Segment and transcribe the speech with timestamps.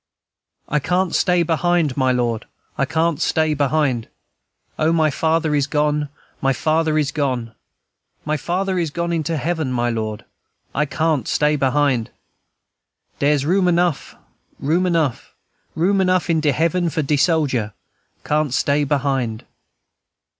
[0.67, 4.07] "I can't stay behind, my Lord, I can't stay behind!
[4.79, 6.09] O, my father is gone,
[6.41, 7.53] my father is gone,
[8.25, 10.25] My father is gone into heaven, my Lord!
[10.73, 12.09] I can't stay behind!
[13.19, 14.15] Dere's room enough,
[14.59, 15.35] room enough,
[15.75, 17.71] Room enough in de heaven for de sojer:
[18.25, 19.45] Can't stay behind!"